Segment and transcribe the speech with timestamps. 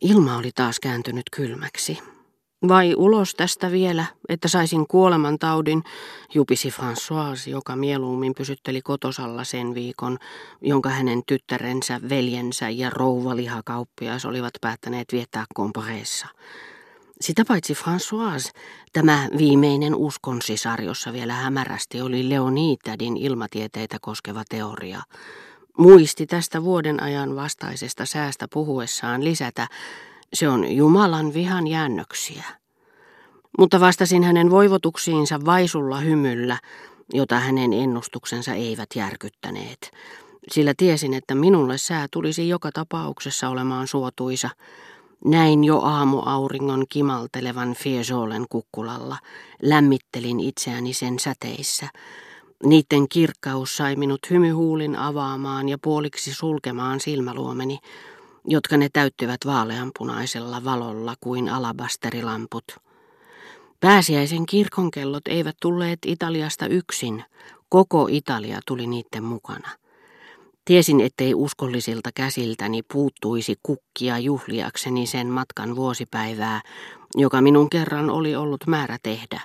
[0.00, 1.98] Ilma oli taas kääntynyt kylmäksi.
[2.68, 5.82] Vai ulos tästä vielä, että saisin kuolemantaudin,
[6.34, 10.18] jupisi François, joka mieluummin pysytteli kotosalla sen viikon,
[10.60, 16.26] jonka hänen tyttärensä, veljensä ja rouvalihakauppias olivat päättäneet viettää Comporeessa.
[17.20, 18.52] Sitä paitsi François,
[18.92, 25.02] tämä viimeinen uskonsisar, jossa vielä hämärästi oli Leonitadin ilmatieteitä koskeva teoria,
[25.78, 29.66] muisti tästä vuoden ajan vastaisesta säästä puhuessaan lisätä,
[30.34, 32.44] se on Jumalan vihan jäännöksiä.
[33.58, 36.58] Mutta vastasin hänen voivotuksiinsa vaisulla hymyllä,
[37.12, 39.90] jota hänen ennustuksensa eivät järkyttäneet,
[40.52, 44.50] sillä tiesin, että minulle sää tulisi joka tapauksessa olemaan suotuisa.
[45.24, 49.18] Näin jo aamuauringon kimaltelevan Fiesolen kukkulalla,
[49.62, 51.88] lämmittelin itseäni sen säteissä.
[52.64, 57.78] Niiden kirkkaus sai minut hymyhuulin avaamaan ja puoliksi sulkemaan silmäluomeni,
[58.44, 62.64] jotka ne täyttyvät vaaleanpunaisella valolla kuin alabasterilamput.
[63.80, 67.24] Pääsiäisen kirkonkellot eivät tulleet Italiasta yksin,
[67.68, 69.68] koko Italia tuli niiden mukana.
[70.64, 76.60] Tiesin, ettei uskollisilta käsiltäni puuttuisi kukkia juhliakseni sen matkan vuosipäivää,
[77.14, 79.40] joka minun kerran oli ollut määrä tehdä,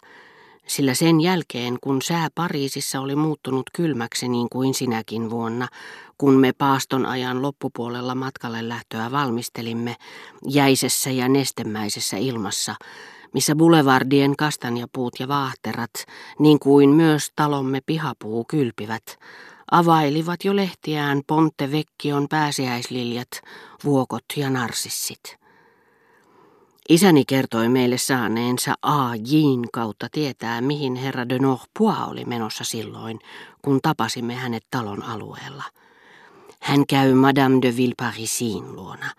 [0.68, 5.68] sillä sen jälkeen, kun sää Pariisissa oli muuttunut kylmäksi niin kuin sinäkin vuonna,
[6.18, 9.96] kun me paaston ajan loppupuolella matkalle lähtöä valmistelimme
[10.48, 12.76] jäisessä ja nestemäisessä ilmassa,
[13.34, 15.94] missä boulevardien kastanjapuut ja vaahterat,
[16.40, 19.20] niin kuin myös talomme pihapuu kylpivät,
[19.72, 23.30] availivat jo lehtiään Ponte Vecchion pääsiäisliljat,
[23.84, 25.43] vuokot ja narsissit.
[26.90, 29.16] Isäni kertoi meille saaneensa A.
[29.28, 33.20] Jin kautta tietää, mihin herra de Norpois oli menossa silloin,
[33.62, 35.64] kun tapasimme hänet talon alueella.
[36.62, 39.10] Hän käy Madame de Villeparisin luona.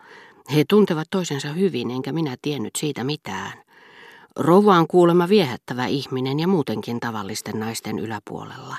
[0.55, 3.53] He tuntevat toisensa hyvin, enkä minä tiennyt siitä mitään.
[4.37, 8.77] Rouva on kuulemma viehättävä ihminen ja muutenkin tavallisten naisten yläpuolella.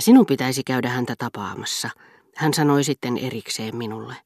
[0.00, 1.90] Sinun pitäisi käydä häntä tapaamassa.
[2.36, 4.16] Hän sanoi sitten erikseen minulle.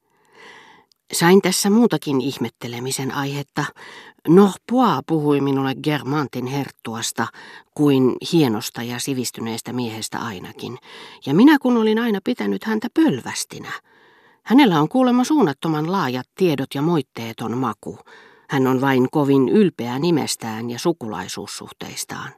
[1.13, 3.65] Sain tässä muutakin ihmettelemisen aihetta.
[4.29, 7.27] Norpois puhui minulle Germantin herttuasta
[7.75, 10.79] kuin hienosta ja sivistyneestä miehestä ainakin.
[11.27, 13.73] Ja minä kun olin aina pitänyt häntä pölvästinä.
[14.43, 17.99] Hänellä on kuulemma suunnattoman laajat tiedot ja moitteeton maku.
[18.51, 22.33] Hän on vain kovin ylpeä nimestään ja sukulaisuussuhteistaan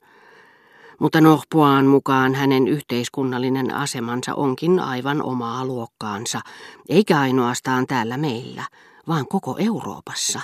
[0.99, 6.41] mutta Nohpuaan mukaan hänen yhteiskunnallinen asemansa onkin aivan omaa luokkaansa,
[6.89, 8.65] eikä ainoastaan täällä meillä,
[9.09, 10.41] vaan koko Euroopassa.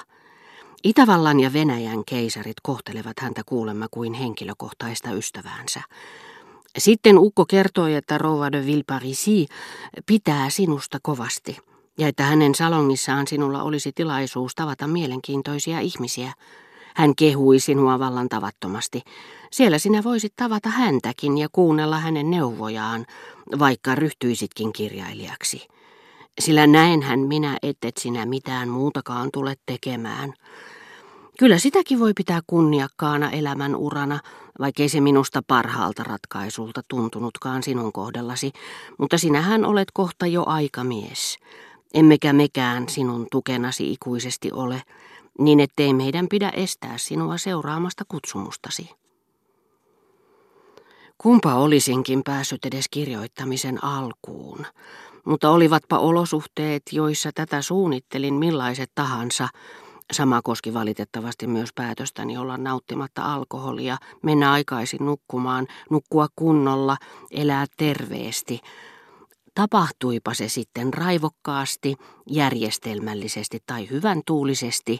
[0.84, 5.80] Itävallan ja Venäjän keisarit kohtelevat häntä kuulemma kuin henkilökohtaista ystäväänsä.
[6.78, 9.46] Sitten Ukko kertoi, että rouva de Villeparisi
[10.06, 11.58] pitää sinusta kovasti
[11.98, 16.32] ja että hänen salongissaan sinulla olisi tilaisuus tavata mielenkiintoisia ihmisiä.
[16.94, 19.02] Hän kehui sinua vallan tavattomasti.
[19.50, 23.06] Siellä sinä voisit tavata häntäkin ja kuunnella hänen neuvojaan,
[23.58, 25.66] vaikka ryhtyisitkin kirjailijaksi.
[26.40, 30.34] Sillä näenhän minä, ettet sinä mitään muutakaan tule tekemään.
[31.38, 34.20] Kyllä sitäkin voi pitää kunniakkaana elämän urana,
[34.58, 38.52] vaikkei se minusta parhaalta ratkaisulta tuntunutkaan sinun kohdallasi,
[38.98, 41.38] mutta sinähän olet kohta jo aikamies.
[41.94, 44.82] Emmekä mekään sinun tukenasi ikuisesti ole,
[45.38, 48.90] niin ettei meidän pidä estää sinua seuraamasta kutsumustasi.
[51.18, 54.66] Kumpa olisinkin päässyt edes kirjoittamisen alkuun,
[55.24, 59.48] mutta olivatpa olosuhteet, joissa tätä suunnittelin millaiset tahansa,
[60.12, 66.96] Sama koski valitettavasti myös päätöstäni olla nauttimatta alkoholia, mennä aikaisin nukkumaan, nukkua kunnolla,
[67.30, 68.60] elää terveesti.
[69.54, 71.96] Tapahtuipa se sitten raivokkaasti,
[72.30, 74.98] järjestelmällisesti tai hyvän tuulisesti,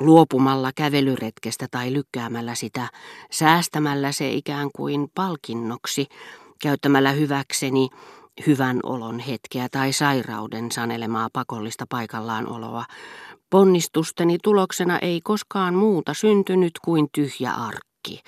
[0.00, 2.88] luopumalla kävelyretkestä tai lykkäämällä sitä,
[3.30, 6.06] säästämällä se ikään kuin palkinnoksi,
[6.62, 7.88] käyttämällä hyväkseni
[8.46, 12.84] hyvän olon hetkeä tai sairauden sanelemaa pakollista paikallaan oloa.
[13.50, 17.52] Ponnistusteni tuloksena ei koskaan muuta syntynyt kuin tyhjä
[18.04, 18.22] arkki,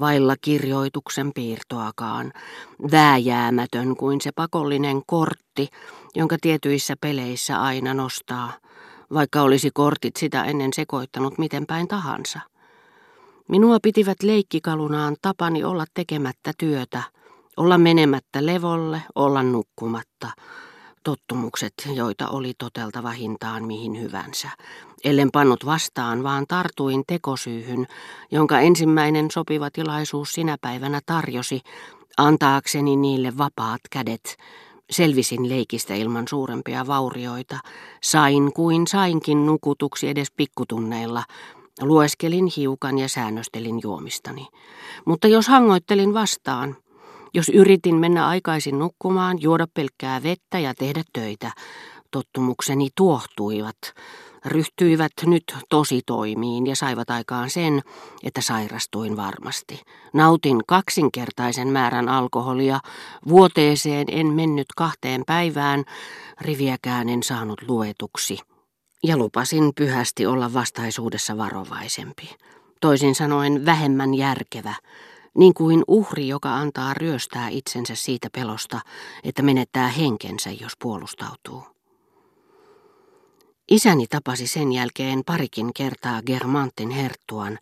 [0.00, 2.32] vailla kirjoituksen piirtoakaan,
[2.92, 5.68] vääjäämätön kuin se pakollinen kortti,
[6.14, 8.52] jonka tietyissä peleissä aina nostaa–
[9.12, 12.40] vaikka olisi kortit sitä ennen sekoittanut miten päin tahansa.
[13.48, 17.02] Minua pitivät leikkikalunaan tapani olla tekemättä työtä,
[17.56, 20.30] olla menemättä levolle, olla nukkumatta.
[21.08, 24.48] Tottumukset, joita oli toteltava hintaan mihin hyvänsä.
[25.04, 27.86] Ellen pannut vastaan, vaan tartuin tekosyyhyn,
[28.30, 31.60] jonka ensimmäinen sopiva tilaisuus sinä päivänä tarjosi,
[32.18, 34.36] antaakseni niille vapaat kädet,
[34.90, 37.58] Selvisin leikistä ilman suurempia vaurioita.
[38.02, 41.24] Sain kuin sainkin nukutuksi edes pikkutunneilla.
[41.80, 44.46] Lueskelin hiukan ja säännöstelin juomistani.
[45.04, 46.76] Mutta jos hangoittelin vastaan,
[47.34, 51.52] jos yritin mennä aikaisin nukkumaan, juoda pelkkää vettä ja tehdä töitä,
[52.10, 53.76] tottumukseni tuohtuivat,
[54.44, 57.82] ryhtyivät nyt tositoimiin ja saivat aikaan sen,
[58.22, 59.82] että sairastuin varmasti.
[60.12, 62.80] Nautin kaksinkertaisen määrän alkoholia,
[63.28, 65.84] vuoteeseen en mennyt kahteen päivään,
[66.40, 68.38] riviäkään en saanut luetuksi.
[69.04, 72.30] Ja lupasin pyhästi olla vastaisuudessa varovaisempi.
[72.80, 74.74] Toisin sanoen vähemmän järkevä,
[75.38, 78.80] niin kuin uhri, joka antaa ryöstää itsensä siitä pelosta,
[79.24, 81.62] että menettää henkensä, jos puolustautuu.
[83.70, 87.58] Isäni tapasi sen jälkeen parikin kertaa Germantin herttuan,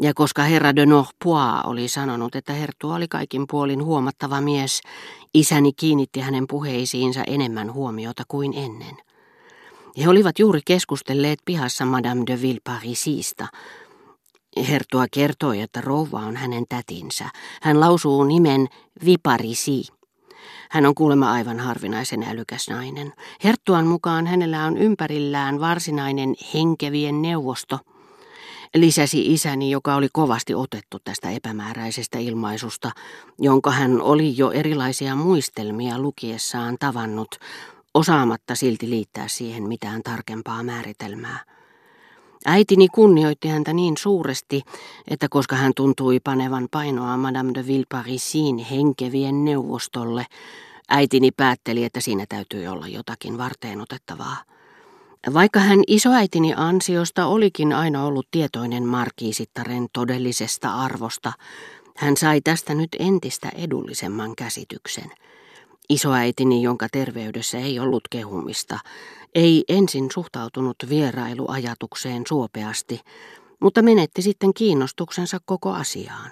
[0.00, 4.80] ja koska herra de Norpois oli sanonut, että herttua oli kaikin puolin huomattava mies,
[5.34, 8.96] isäni kiinnitti hänen puheisiinsa enemmän huomiota kuin ennen.
[9.98, 13.46] He olivat juuri keskustelleet pihassa Madame de Villeparisista.
[14.68, 17.28] Herttua kertoi, että rouva on hänen tätinsä.
[17.62, 18.68] Hän lausuu nimen
[19.04, 19.84] Viparisi.
[20.70, 23.12] Hän on kuulemma aivan harvinaisen älykäs nainen.
[23.44, 27.78] Herttuan mukaan hänellä on ympärillään varsinainen henkevien neuvosto,
[28.74, 32.90] lisäsi isäni, joka oli kovasti otettu tästä epämääräisestä ilmaisusta,
[33.38, 37.38] jonka hän oli jo erilaisia muistelmia lukiessaan tavannut,
[37.94, 41.53] osaamatta silti liittää siihen mitään tarkempaa määritelmää.
[42.46, 44.62] Äitini kunnioitti häntä niin suuresti,
[45.08, 50.26] että koska hän tuntui panevan painoa Madame de Villeparisin henkevien neuvostolle,
[50.88, 54.36] äitini päätteli, että siinä täytyy olla jotakin varteen otettavaa.
[55.34, 61.32] Vaikka hän isoäitini ansiosta olikin aina ollut tietoinen markiisittaren todellisesta arvosta,
[61.96, 65.10] hän sai tästä nyt entistä edullisemman käsityksen.
[65.88, 68.78] Isoäitini, jonka terveydessä ei ollut kehumista,
[69.34, 73.00] ei ensin suhtautunut vierailuajatukseen suopeasti,
[73.60, 76.30] mutta menetti sitten kiinnostuksensa koko asiaan.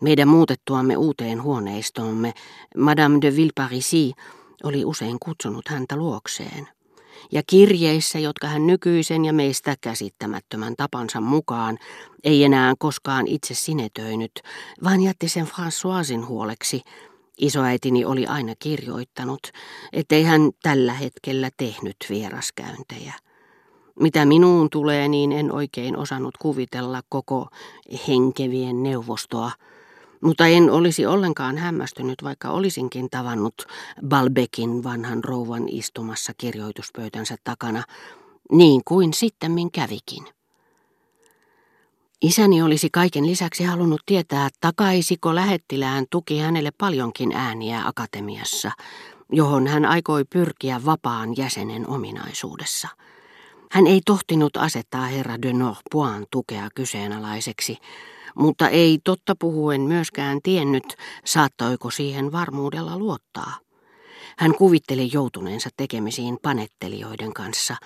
[0.00, 2.34] Meidän muutettuamme uuteen huoneistoomme
[2.76, 4.12] Madame de Villeparisi
[4.64, 6.68] oli usein kutsunut häntä luokseen.
[7.32, 11.78] Ja kirjeissä, jotka hän nykyisen ja meistä käsittämättömän tapansa mukaan
[12.24, 14.32] ei enää koskaan itse sinetöinyt,
[14.84, 16.82] vaan jätti sen Françoisin huoleksi–
[17.38, 19.40] Isoäitini oli aina kirjoittanut,
[19.92, 23.14] ettei hän tällä hetkellä tehnyt vieraskäyntejä.
[24.00, 27.48] Mitä minuun tulee, niin en oikein osannut kuvitella koko
[28.08, 29.50] henkevien neuvostoa,
[30.20, 33.54] mutta en olisi ollenkaan hämmästynyt, vaikka olisinkin tavannut
[34.08, 37.82] Balbekin vanhan rouvan istumassa kirjoituspöytänsä takana,
[38.52, 40.37] niin kuin sittemmin kävikin.
[42.22, 48.70] Isäni olisi kaiken lisäksi halunnut tietää, takaisiko lähettilään tuki hänelle paljonkin ääniä akatemiassa,
[49.32, 52.88] johon hän aikoi pyrkiä vapaan jäsenen ominaisuudessa.
[53.70, 57.76] Hän ei tohtinut asettaa herra de Norpoin tukea kyseenalaiseksi,
[58.34, 63.67] mutta ei totta puhuen myöskään tiennyt, saattoiko siihen varmuudella luottaa.
[64.36, 67.76] Hän kuvitteli joutuneensa tekemisiin panettelijoiden kanssa,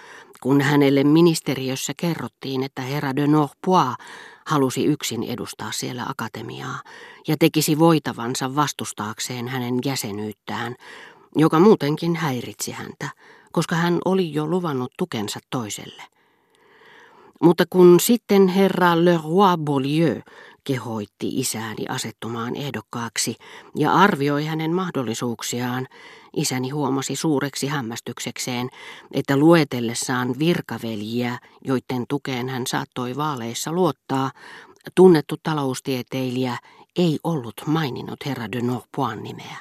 [0.41, 3.97] kun hänelle ministeriössä kerrottiin, että herra de Norpois
[4.47, 6.81] halusi yksin edustaa siellä akatemiaa
[7.29, 10.75] ja tekisi voitavansa vastustaakseen hänen jäsenyyttään,
[11.37, 13.09] joka muutenkin häiritsi häntä,
[13.53, 16.03] koska hän oli jo luvannut tukensa toiselle.
[17.43, 20.23] Mutta kun sitten herra Le Roi Beaulieu
[20.64, 23.37] kehoitti isääni asettumaan ehdokkaaksi
[23.76, 25.88] ja arvioi hänen mahdollisuuksiaan,
[26.37, 28.71] isäni huomasi suureksi hämmästyksekseen,
[29.12, 34.31] että luetellessaan virkaveljiä, joiden tukeen hän saattoi vaaleissa luottaa,
[34.95, 36.59] tunnettu taloustieteilijä
[36.97, 39.57] ei ollut maininnut herra de Norpoin nimeä.